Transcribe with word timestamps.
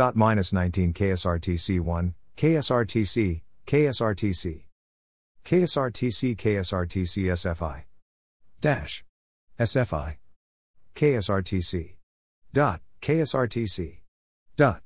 Dot 0.00 0.16
minus 0.16 0.50
19 0.54 0.94
KSRTC 0.94 1.78
1, 1.78 2.14
KSRTC, 2.34 3.42
KSRTC. 3.66 4.62
KSRTC 5.44 6.36
KSRTC 6.38 7.24
SFI. 7.26 7.82
Dash. 8.62 9.04
SFI. 9.58 10.16
KSRTC. 10.94 11.96
Dot, 12.54 12.80
KSRTC. 13.02 13.98
Dot. 14.56 14.78